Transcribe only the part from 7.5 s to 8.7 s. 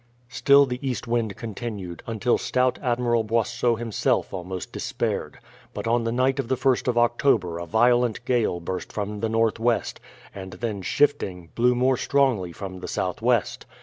a violent gale